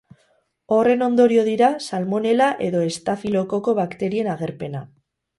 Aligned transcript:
Horren 0.75 1.01
ondorio 1.07 1.41
dira 1.49 1.67
salmonela 1.87 2.47
edo 2.67 2.81
estafilokoko 2.93 3.75
bakterien 3.81 4.31
agerpena. 4.37 4.83